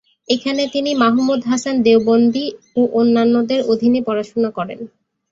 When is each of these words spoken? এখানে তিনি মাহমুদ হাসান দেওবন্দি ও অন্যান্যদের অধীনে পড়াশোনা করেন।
এখানে 0.29 0.63
তিনি 0.73 0.91
মাহমুদ 1.01 1.41
হাসান 1.49 1.75
দেওবন্দি 1.85 2.45
ও 2.75 2.91
অন্যান্যদের 2.99 3.59
অধীনে 3.71 3.99
পড়াশোনা 4.07 4.49
করেন। 4.57 4.79